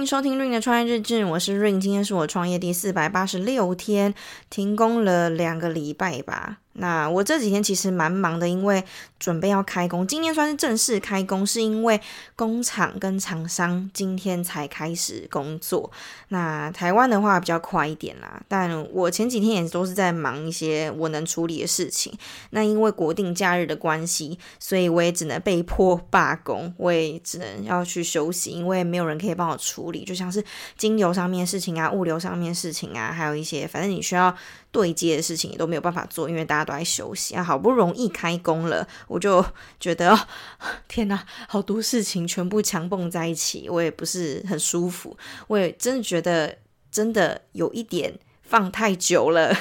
[0.00, 4.14] 迎收听 Rain 的创业日志，我是 Rain，今天是我创业第四百八十六天，
[4.50, 6.58] 停工了两个礼拜吧。
[6.78, 8.84] 那我这几天其实蛮忙的，因为
[9.18, 10.06] 准备要开工。
[10.06, 12.00] 今天算是正式开工，是因为
[12.34, 15.90] 工厂跟厂商今天才开始工作。
[16.28, 22.12] 那台湾的话比较快一点啦，但我前几天也都是在忙一些我能处理的事情。
[22.50, 30.44] 那因为国定假日的关系，所以我也只能被迫罢工，我也只能要去休息，因为没有人可以帮我处理，就像是
[30.76, 34.34] 金流上面的事情啊、物流上面事情啊，还有一些反正你需要
[34.70, 37.42] 对接的事情也都没有办法做，因为大家都在休息啊。
[37.42, 39.42] 好不容易开工了，我就
[39.80, 40.14] 觉得，
[40.88, 45.16] 天哪，好多事情全部强蹦在一起，我也不是很舒服。
[45.46, 46.58] 我也真的觉得，
[46.90, 49.56] 真的有一点放太久了。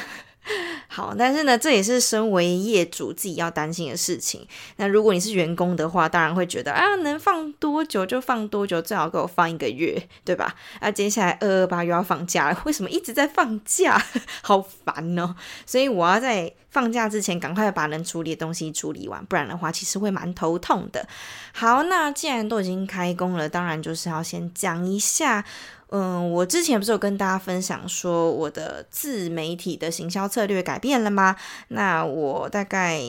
[0.96, 4.48] 好，但是呢，这也是身为业主自己要担心的事情。
[4.78, 10.56] 那如果你是员工的话，当然会觉得啊，能放多久就放多久，最好给我放一个月，对吧？
[10.80, 14.02] 啊，接下来二二八又要放假了，为什么一直在放假？
[14.42, 15.36] 好烦哦！
[15.66, 21.06] 所以我要在放假之前赶快把能处理的东西处理完，不然的话，其实会蛮头痛的。
[21.52, 25.44] 好，那既然都已经开工了，当然就是要先讲一下。
[25.90, 31.36] 嗯，我之前不是有跟大家分享说我的自媒体的行销策略改变了吗？
[31.70, 33.02] 那我大概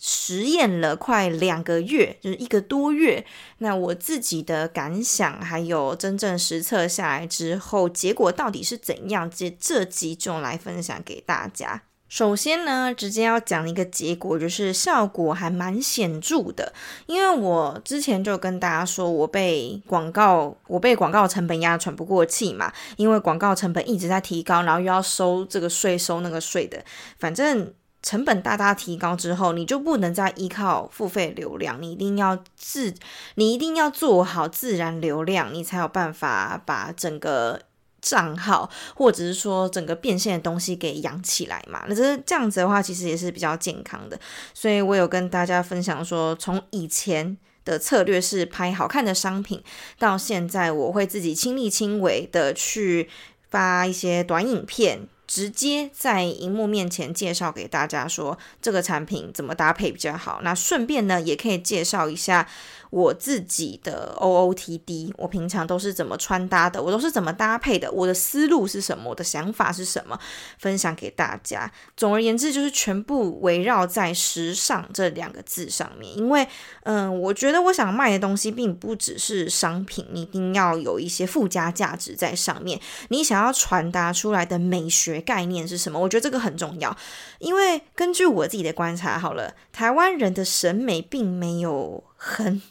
[0.00, 3.24] 实验了快两个月，就是一个多月。
[3.58, 9.30] 那我自己的感想还有真正实测下来之后，结果到底是怎样？
[9.30, 11.82] 这这几种来分享给大家。
[12.06, 16.72] 首先呢，直接要讲一个结果，就是效果还蛮显著的。
[17.06, 22.72] 因为我之前就跟大家说，我被广告，我被广告成本压得喘不过气嘛。
[22.96, 26.84] 因为广告成本一直在提高，然后又要收这个税、收那个税的，
[27.18, 32.94] 反正成本大大提高之后，你就不能再依靠付费流量，你一定要自，
[33.34, 37.62] 你一定要做好自然流量，你才有办法把整个。
[38.04, 44.20] 账号或者是说整个变现的东西给养起来嘛，那这这样子的话，其实也是比较健康的。
[44.52, 47.34] 所以我有跟大家分享说，从以前
[47.64, 49.62] 的策略是拍好看的商品，
[49.98, 53.08] 到现在我会自己亲力亲为的去
[53.48, 60.40] 发一些短影片，直接在荧幕面前介绍给大家说这个产品怎么搭配比较好。
[60.42, 62.46] 那顺便呢，也可以介绍一下。
[62.94, 70.16] 我自己的 OOTD，我平常都是怎么穿搭的，我都是怎么搭配的，我的思路是什么，我的想法是什么，
[70.60, 71.68] 分享给大家。
[71.96, 76.16] 总而言之，就是全部围绕在时尚这两个字上面。
[76.16, 76.46] 因为，
[76.84, 82.80] 嗯，我觉得我想卖的东西并不只是商品，你一定要有一些附加价值在上面。
[83.08, 85.98] 你想要传达出来的美学概念是什么？
[85.98, 86.96] 我觉得这个很重要。
[87.40, 92.62] 因为根据我自己的观察，好了，台湾人的审美并没有很。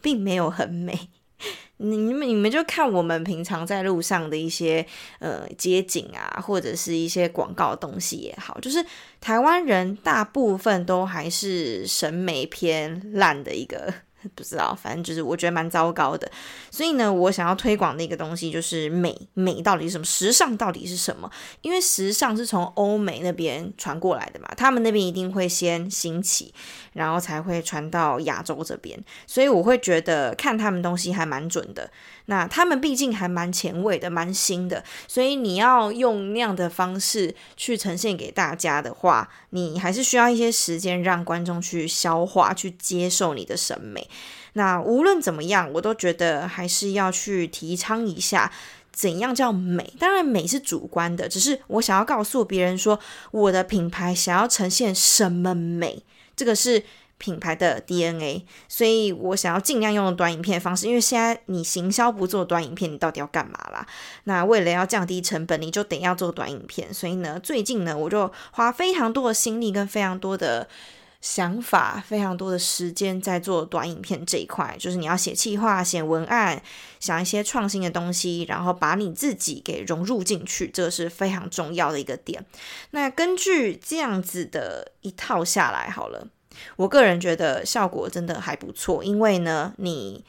[0.00, 1.08] 并没有很美，
[1.78, 4.84] 你们你们就看我们平常在路上的一些
[5.18, 8.84] 呃街景啊，或者是一些广告东西也好，就是
[9.20, 13.92] 台湾人大部分都还是审美偏烂的一个。
[14.34, 16.30] 不知道，反正就是我觉得蛮糟糕的。
[16.70, 20.04] 所以呢，我想要推广的一个东西就是美，美到底是什么？
[20.04, 21.30] 时尚到底是什么？
[21.62, 26.52] 因为时尚是从欧美那边传过来的嘛，他们那边一定会先兴起，
[26.92, 29.02] 然后才会传到亚洲这边。
[29.26, 31.90] 所以我会觉得看他们东西还蛮准的。
[32.26, 44.08] 那他们毕竟还蛮前卫的，蛮新的，所以你要用那样的方式去呈现给大家的话，你还是需要一些时间让观众去消化、去接受你的审美。
[44.54, 48.52] 那无论怎么样，我都觉得还是要去提倡一下
[48.92, 49.92] 怎样叫美。
[49.98, 52.98] 当然，美是主观的，只是我想要告诉别人说，
[53.30, 56.02] 我的品牌想要呈现什么美，
[56.34, 56.84] 这个是。
[57.20, 63.86] 品牌的 DNA，所以我想要尽量用短影片方式，因为现在你行销不做短影片，你到底要干嘛啦？
[64.24, 66.94] 那为了要降低成本，你就得要做短影片。
[66.94, 70.66] 所以呢，最近呢，我就花非常多的心力跟非常多的
[71.20, 74.74] 想法，非常多的时间在做短影片这一块。
[74.78, 76.62] 就是你要写企划、写文案，
[76.98, 82.44] 想一些创新的东西，然后把你自己给融入进去，这是非常重要的一个点。
[82.92, 86.26] 那根据这样子的一套下来，好了。
[86.76, 90.24] 我个人觉得效果真的还不错，因为呢，你，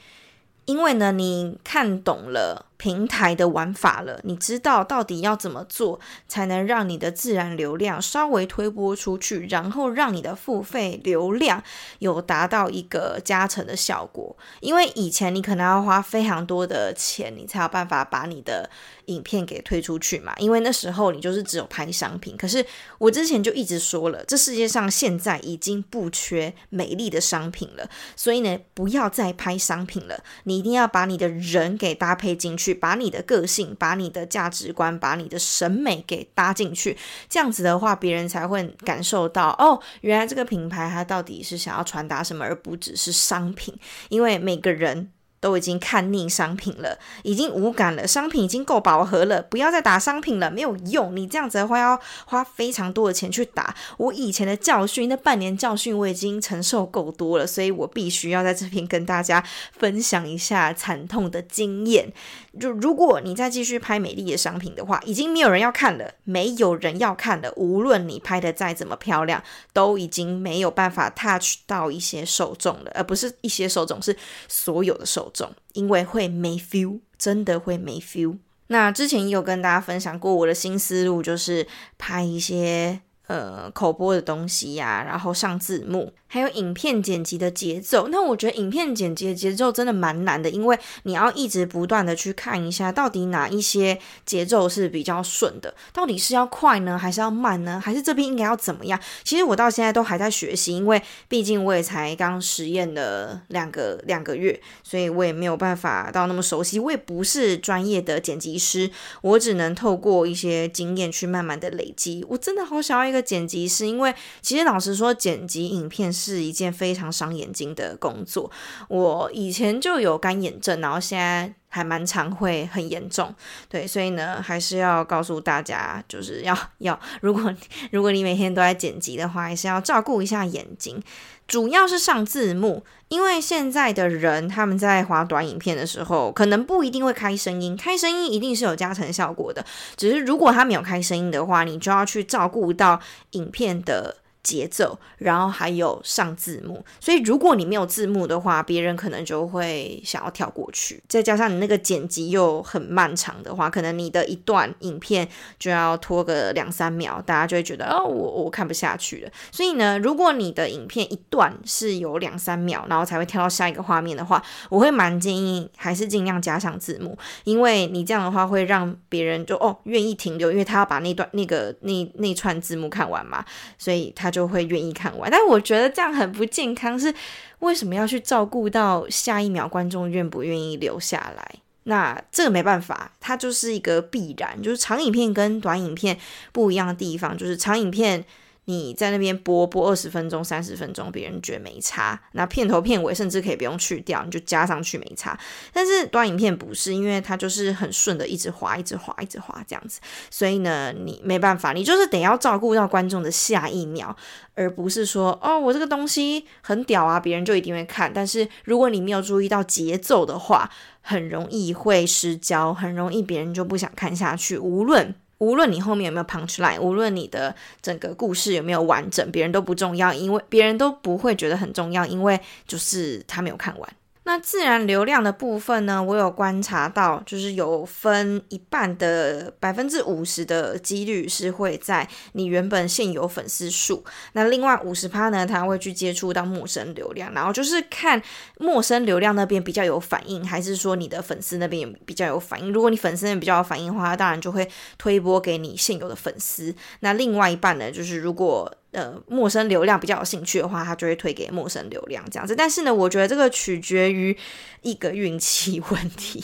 [0.66, 2.68] 因为呢，你看懂了。
[2.82, 11.62] 平台的玩法了，你知道到底要怎么做才能让你的自然流量稍微推播出去，然后让你的付费流量
[12.00, 14.36] 有达到一个加成的效果。
[14.62, 18.68] 因为以前你可能要花非常多的钱，你才有办法把你的
[19.06, 20.34] 影片给推出去嘛。
[20.40, 22.36] 因为那时候你就是只有拍商品。
[22.36, 22.66] 可是
[22.98, 32.71] 我之前就一直说了，这世界上现在已经不缺美丽的商品了，所以呢，不要再拍商品了，你一定要把你的人给搭配进去。
[32.74, 36.98] 把你的个性、把你的价值观、把你的审美给搭进去，
[37.30, 43.74] 这样子的话，别人才会感受到哦，原来这个品牌它到底是想要传达什么，而不只是商品。
[44.10, 45.12] 因为每个人。
[45.42, 51.14] 都已经看腻商品了，已经无感了，商品已经够饱和了，不要再打商品了，没有用。
[51.14, 53.76] 你这样子的话，要花非常多的钱去打。
[53.98, 59.44] 我以前的教训，那半年教训我已经承受够多了，所以我必须要在这边跟大家
[59.78, 62.14] 分享一下惨痛的经验。
[62.60, 67.52] 就如果你再继续拍美丽的商品的话，已经没有人要看了，没有人要看了。
[67.56, 69.42] 无论你拍的再怎么漂亮，
[69.74, 74.16] 都已经没有办法 touch 到一些受众了，而不是一些受众，是
[74.48, 75.54] 所有的受种。
[75.74, 78.38] 因为会没 feel，真的会没 feel。
[78.68, 81.68] 那之前有跟大家分享过我的新思路，就是
[81.98, 83.02] 拍一些
[83.32, 86.14] 呃口播的东西呀、然后上字幕。
[86.28, 98.98] 还有影片剪辑的节奏，那我觉得影片剪辑的节奏真的蛮难的，因为你要一直不断的去看一下，到底哪一些节奏是比较顺的，到底是要快呢，还是要慢呢，还是这边应该要怎么样？
[99.26, 108.90] 其实我到现在都还在学习，因为毕竟我也才刚实验了两个两个月，所以我也没有办法到那么熟悉，我也不是专业的剪辑师，
[109.22, 112.26] 我只能透过一些经验去慢慢的累积。
[112.30, 118.50] 我真的好想要一个剪辑师，因为其实老实说，剪辑影片是一件非常伤眼睛的工作。
[118.90, 123.34] 我以前就有干眼症，然后现在还蛮常会很严重。
[123.68, 127.52] 对，所以呢，还是要告诉大家，就是要要，如果
[127.92, 131.02] 如果你每天都在剪辑的话，还是要照顾一下眼睛。
[131.48, 139.66] 主要是上字幕，因为现在的人他们在滑短影片的时候，可能不一定会开声音，开声音一定是有加成效果的。
[139.98, 143.00] 只是如果他没有开声音的话，你就要去照顾到
[143.32, 144.21] 影片的。
[144.44, 151.02] 节奏，然后还有上字幕，所以如果你没有字幕的话，别人可能就会想要跳过去。
[151.08, 155.28] 再加上你那个剪辑又很漫长的话，可能你的一段影片
[155.60, 159.32] 就要拖个两三秒，大家就会觉得哦，我我看不下去了。
[159.52, 173.46] 所以呢，如果你的影片一段是有两三秒，然后才会跳到下一个画面的话，我会蛮建议还是尽量加上字幕，因为你这样的话会让别人就哦愿意停留，因为他要把那段那个那那串字幕看完嘛，
[173.78, 176.98] 所以他就会愿意看完，但我觉得这样很不健康。
[176.98, 177.14] 是
[177.60, 181.52] 为什么要去照顾到下一秒观众愿不愿意留下来？
[181.84, 184.60] 那这个没办法，它就是一个必然。
[184.62, 186.18] 就是长影片跟短影片
[186.52, 188.24] 不一样的地方，就是长影片。
[188.66, 192.22] 你在那边播播二十分钟、三十分钟，别人觉得没差。
[192.34, 195.38] 那片头片尾甚至可以不用去掉，你就加上去没差。
[195.74, 200.00] 但是短影片不是，因为它就是很顺的，一直滑、一直滑、一直滑这样子。
[200.30, 204.16] 所以呢，你没办法，你就是得要照顾到观众的下一秒，
[204.54, 208.12] 而不是说哦，我这个东西很屌啊，别人就一定会看。
[208.14, 210.70] 但是如果你没有注意到节奏的话，
[211.02, 214.58] 很容易会失焦，很容易别人就不想看下去。
[214.60, 215.16] 无论。
[215.42, 223.90] 无论你后面有没有 punch line，无论你的整个故事有没有完整，别人都不重要，因为别人都不会觉得很重要，因为就是他没有看完。
[224.24, 238.22] 那自然流量的部分呢，我有观察到，就是有分一半的百分之五十的几率是会在你原本现有粉丝数，那另外五十趴呢，他会去接触到陌生流量，然后就是看
[238.60, 242.72] 陌生流量那边比较有反应，还是说你的粉丝那边比较有反应。
[242.72, 244.70] 如果你粉丝那边比较有反应的话，当然就会
[245.00, 246.74] 推播给你现有的粉丝。
[247.00, 252.54] 那另外一半呢，就是如果呃，陌生流量比较有兴趣的话，他就会推给陌生流量这样子。
[252.54, 254.38] 但是呢，我觉得这个取决于
[254.82, 256.44] 一个运气问题，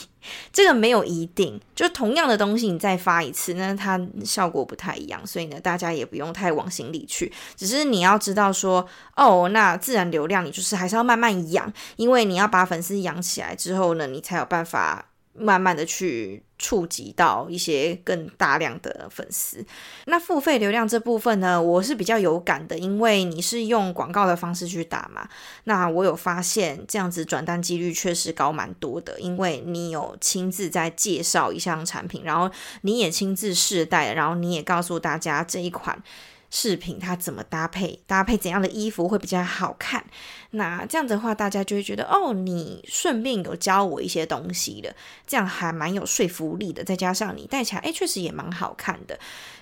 [0.50, 1.60] 这个没有一定。
[1.74, 5.26] 就同样的东西，你再发一次，那它效果不太一样。
[5.26, 7.30] 所以呢，大家也不用太往心里去。
[7.54, 15.04] 只是你要知道说，哦，那自然流量你就是还是要慢慢养，因为你要把粉丝养起来之后呢，你才有办法。
[15.38, 19.64] 慢慢的去触及到一些更大量的粉丝。
[20.06, 25.28] 那付费流量这部分呢，我是比较有感的，因为你是用广告的方式去打嘛。
[25.64, 32.50] 那我有发现这样子转单几率确实高蛮多的，因为你有亲自在介绍一项产品，然后
[32.82, 36.02] 你也亲自试戴，然后你也告诉大家这一款。
[36.50, 38.00] 饰品它怎么搭配？
[38.06, 40.04] 搭配怎样的衣服会比较好看？
[40.50, 44.94] 那这样的话，大家就会觉得哦，你顺便有教我一些东西的，
[45.26, 46.82] 这样还蛮有说服力的。
[46.82, 49.18] 再加上你戴起来，哎，确实也蛮好看的。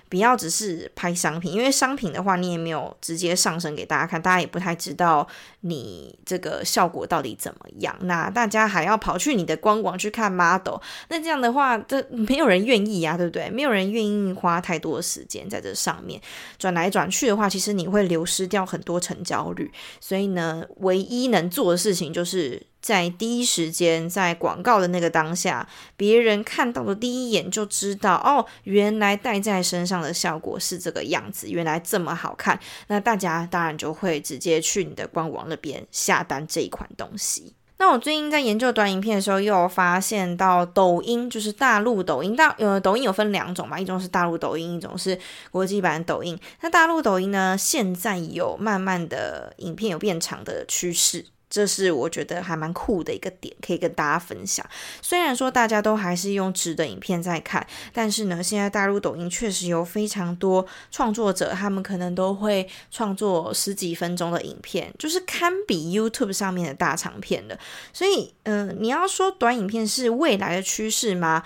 [0.09, 5.27] 不要只是拍商品，因为商品的话，你也没有直接上身给大家看，大家也不太知道
[5.61, 7.95] 你这个效果到底怎么样。
[8.01, 10.77] 那大家还要跑去你的官网去看 model，
[11.09, 13.49] 那这样的话，这没有人愿意呀，对不对？
[13.49, 16.21] 没有人愿意花太多的时间在这上面
[16.57, 19.71] 转来转去的话，其实你会流失掉很多成交率。
[19.99, 37.53] 所以呢，唯一能做的事情就是在第一时间，在广告的那个当下，别人看到的第一眼就知道，哦，原来戴在身上的效果是这个样子，原来这么好看，那大家当然就会直接去你的官网那边下单这一款东西。
[37.79, 45.15] 那我最近在研究短影片的时候，又发现到抖音，就是大陆抖音，大呃抖音有分两种嘛，一种是大陆抖音，一种是
[45.51, 46.35] 国际版抖音。
[46.61, 51.25] 那大陆抖音呢，现在有慢慢的影片有变长的趋势。
[51.49, 54.65] 这是我觉得还蛮酷的一个点，可以跟大家分享。
[55.01, 67.57] 虽然说大家都还是用直的影片在看，但是呢，现在大陆抖音确实有非常多创作者，他们可能都会创作十几分钟的影片，就是堪比 YouTube 上面的大长片的。
[67.93, 71.43] 所以，嗯、你要说短影片是未来的趋势吗？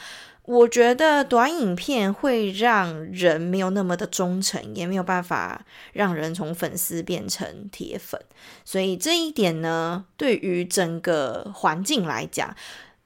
[0.51, 8.19] 我觉得短影片会让人没有那么的忠诚，也没有办法让人从粉丝变成铁粉，
[8.65, 12.53] 所以这一点呢，对于整个环境来讲。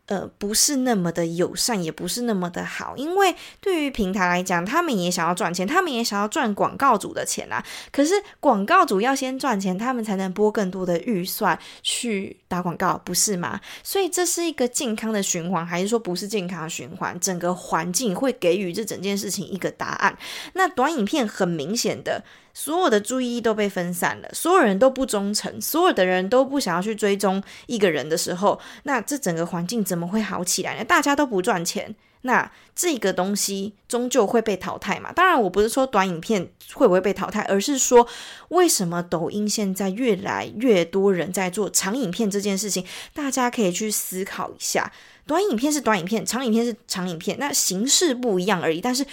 [0.07, 7.63] 呃，不是那么的友善，也不是那么的好，因为对于平台来讲，他们也想要赚钱，他们也想要赚广告主的钱啊。
[7.91, 13.59] 可是广告主要先赚钱，他们才能拨更多的预算去打广告，不是吗？
[13.81, 17.19] 所以这是一个健康的循环，还是说不是健康的循环？
[17.19, 20.15] 整个环境会给予这整件事情一个答案。
[20.53, 22.23] 那短影片很明显的。
[22.57, 30.83] 所有的注意力都被分散了，所有人都不忠诚，所有的人都不想要去追踪一个人的时候，那这整个环境怎么会好起来呢？
[30.85, 35.11] 大家都不赚钱，那这个东西终究会被淘汰嘛。
[35.11, 38.07] 当然，我不是说短影片会不会被淘汰，而是说
[38.47, 44.89] 为什么抖音现在越来越多人在做长影片这件事情，大家可以去思考一下。
[45.27, 48.79] 短影片是短影片，长影片是长影片，那形式不一样而已。
[48.79, 49.05] 但是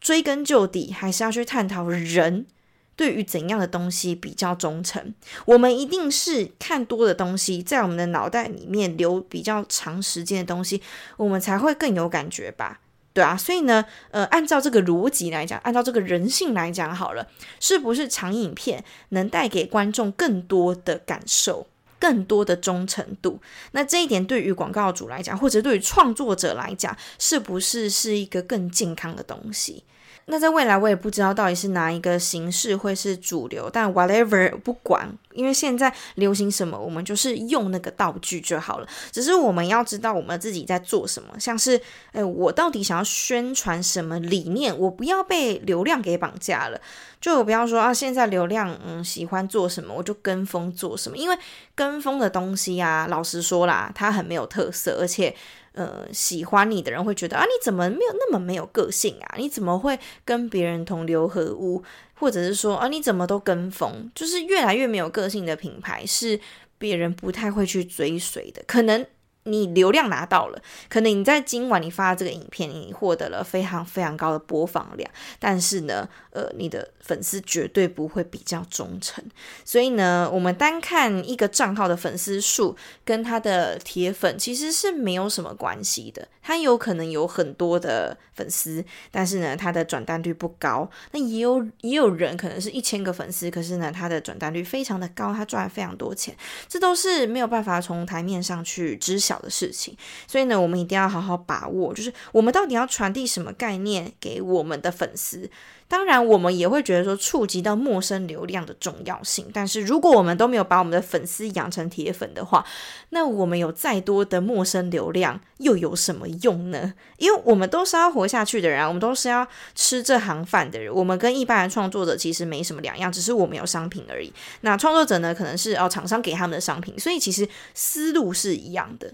[0.00, 2.46] 追根究底，还是要去探讨人。
[2.96, 5.14] 对于怎样的东西比较忠诚，
[5.46, 10.80] 我们一定是看多的东西，在我们的脑袋里面留比较长时间的东西，
[11.16, 12.80] 我们才会更有感觉吧？
[13.12, 17.28] 对啊，所以呢，呃，按照这个逻辑来讲，按照这个人性来讲，好了，
[17.60, 21.68] 是不是长影片能带给观众更多的感受，
[22.00, 23.40] 更多的忠诚度？
[23.70, 29.84] 那这一点对于广告主来讲，或者对于创作者来讲，是不是是一个更健康的东西？
[30.26, 38.88] 那在未来，我也不知道到底是哪一个形式会是主流，但 whatever 不管，因为现在流行什么，我们就是用那个道具就好了。
[39.12, 41.78] 只是我们要知道我们自己在做什么，像是，
[42.12, 44.76] 诶，我到底想要宣传什么理念？
[44.78, 46.80] 我不要被流量给绑架了，
[47.20, 51.38] 就我不要说啊，现在流量嗯喜欢做什么，我就跟风做什么，因为
[51.74, 55.36] 跟风的东西啊，老实说啦，它很没有特色，而且。
[55.74, 59.34] 呃，喜欢你的人会觉得啊，你怎么没有那么没有个性啊？
[59.36, 61.82] 你怎么会跟别人同流合污？
[62.14, 64.10] 或者是说啊，你怎么都跟风？
[64.14, 66.40] 就是越来越没有个性的品牌，是
[66.78, 69.04] 别人不太会去追随的，可能。
[69.44, 79.22] 你流量拿到了，可能你在今晚你发的这个影片，你获得了非常非常高的播放量，但是呢，呃，你的粉丝绝对不会比较忠诚。
[79.64, 86.26] 所以呢，我们单看一个账号的粉丝数跟他的铁粉其实是没有什么关系的。
[86.44, 90.88] 他有可能有很多的粉丝，但是呢，他的转单率不高。
[91.12, 96.36] 那也有也有人可能是一千个粉丝，可是呢，他的转单率非常的高，他赚了非常多钱。
[96.68, 99.96] 这都是没有办法从台面上去知晓的事情，
[100.26, 105.50] 所以呢，我们一定要好好把握，就是我们到底要传递什么概念给我们的粉丝。
[105.86, 109.50] 当然，我们也会觉得说触及到陌生流量的重要性。
[109.52, 112.64] 但是，如果我们都没有把我们的粉丝养成铁粉的话，
[113.10, 116.92] 那我们有再多的陌生流量又有什么用呢？
[117.18, 120.92] 因为我们都是要活下去的人，我们都是要吃这行饭的人。
[120.92, 124.32] 我们跟一般人创作者其实没什么两样，只是我们有商品而已。
[124.62, 129.12] 那创作者呢，可能是哦厂商给他们的商品，所以其实思路是一样的。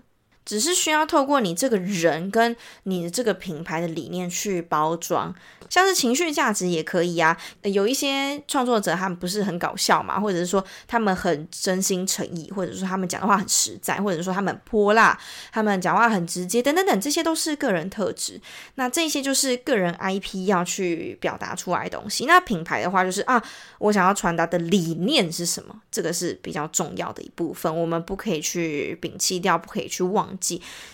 [0.51, 5.33] 只是需要透过你这个人跟你的这个品牌的理念去包装，
[5.69, 7.37] 像是情绪价值也可以啊。
[7.63, 15.17] 有一些创作者他们不是很搞笑嘛，或者是说他们很真心诚意，或者说他们讲的话很实在，或者说他们泼辣，
[15.53, 18.41] 他们讲话很直接，等等等，这些都是个人特质。
[18.75, 22.27] 那这些就是个人 IP 要去表达出来的东西。
[22.27, 23.41] 那品牌的话就是啊，
[23.79, 25.81] 我想要传达的理念是什么？
[25.93, 30.37] 这个是比较重要的一部分，我们不可以去摒弃掉，不可以去忘。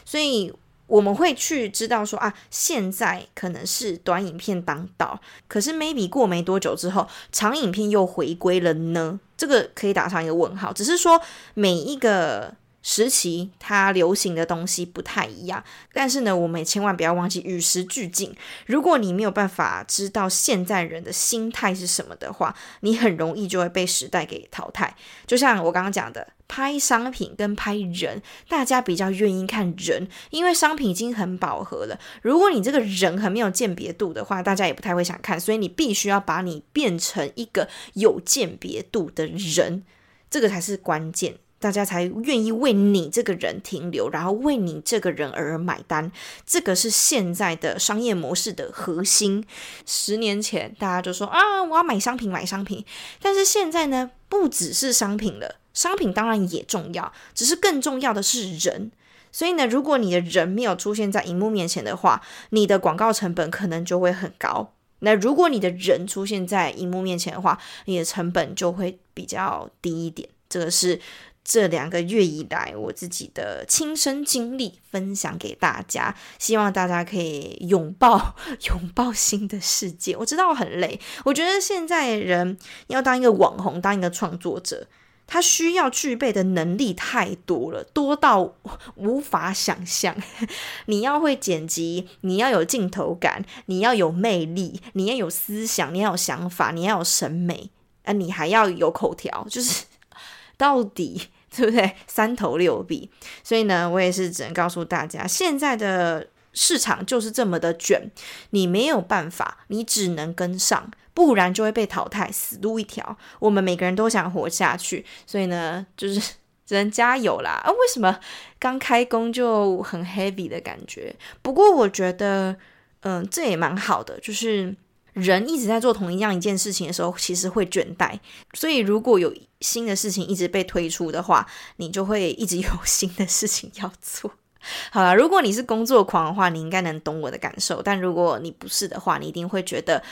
[0.04, 0.52] 所以
[0.86, 9.18] 我们会去知道说啊，现在可能是短影片当道，可是 maybe 过没多久之后，长影片又回归了呢？
[9.36, 10.72] 这个可以打上一个问号。
[10.72, 11.20] 只是说
[11.54, 12.54] 每一个
[12.88, 18.32] 时期它流行的东西不太一样，但是呢，我们也千万不要忘记与时俱进。
[18.64, 24.94] 如果你没有办法知道现在人的心态是什么的话，你很容易就会被时代给淘汰。
[25.26, 31.98] 就像我刚刚讲的，拍商品跟拍人，大家比较愿意看人，因为商品已经很饱和了。
[32.22, 35.40] 如果你这个人很没有鉴别度的话，大家也不太会想看。
[35.40, 39.82] 所以你必须要把你变成一个有鉴别度的人，
[40.30, 41.34] 这个才是关键。
[41.66, 46.12] 大家才愿意为你这个人停留，然后为你这个人而买单。
[46.46, 49.44] 这个是现在的商业模式的核心。
[49.84, 52.84] 十年前大家就说啊，我要买商品，买商品。
[53.20, 58.92] 但是现在呢，不只是商品了，商品当然也重要，只是更重要的是人。
[59.32, 64.72] 所以呢，如果你的人没有出现在荧幕面前的话，你的广告成本可能就会很高。
[65.00, 70.28] 那如果你的人出现在荧幕面前的话，你的成本就会比较低一点。
[70.48, 71.00] 这个是。
[71.48, 78.34] 这两个月以来，我自己的亲身经历分享给大家，希望大家可以拥抱
[78.68, 80.16] 拥抱新的世界。
[80.16, 84.88] 我知道很累，我觉得现在人要当一个网红，当一个创作者，
[85.28, 88.56] 他需要具备的能力太多了，多到
[88.96, 90.16] 无法想象。
[90.86, 97.70] 你要会剪辑，你要有镜头感，你要有魅力，你要有思想，你要有想法，你要有审美，
[98.02, 99.84] 啊，你还要有口条，就是
[100.58, 101.28] 到底。
[101.56, 101.90] 对不对？
[102.06, 103.10] 三头六臂，
[103.42, 108.10] 所以呢，我也是只能告诉大家，现在的市场就是这么的卷，
[108.50, 113.16] 你没有办法，你只能跟上，不然就会被淘汰，死路一条。
[113.38, 116.20] 我们每个人都想活下去，所以呢，就是
[116.66, 117.62] 只能加油啦。
[117.64, 118.18] 啊，为什么
[118.58, 121.16] 刚开工就很 heavy 的感觉？
[121.42, 122.56] 不过我觉得，
[123.00, 124.74] 嗯，这也蛮好的，就是。
[125.16, 128.20] 人一直在做同一样一件事情的时候，其实会倦怠。
[128.52, 131.46] 所以，如果有新的事情一直被推出的话，
[131.76, 134.30] 你就会一直有新的事情要做。
[134.92, 137.80] 好啦，如果你是工作狂的话，你应该能懂我的感受。
[137.80, 140.02] 但如果你不是的话，你一定会觉得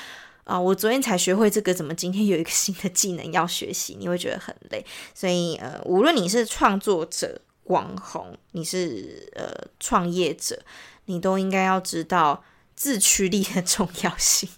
[0.44, 3.96] 啊、我昨天才学会这个，怎么今天有一个新的技能要学习？
[3.98, 4.84] 你会觉得很累。
[5.14, 10.62] 所以，呃，无论你是创作者、网红，你是呃创业者，
[11.06, 12.42] 你都应该要知道
[12.74, 14.48] 自驱力的重要性。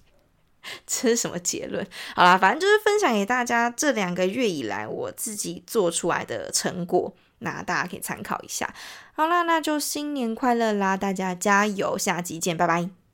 [0.86, 1.86] 这是什么结论？
[2.14, 8.72] 好啦，反正就是分享给大家这两个月以来我自己做出来的成果，那大家可以参考一下。
[9.14, 13.05] 好啦，那就新年快乐啦，大家加油，下集见，拜拜。